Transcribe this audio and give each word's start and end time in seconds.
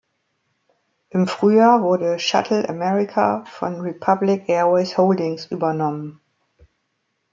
Im 1.11 1.27
Frühjahr 1.27 1.83
wurde 1.83 2.17
Shuttle 2.17 2.67
America 2.67 3.45
von 3.45 3.81
Republic 3.81 4.49
Airways 4.49 4.97
Holdings 4.97 5.45
übernommen. 5.45 6.19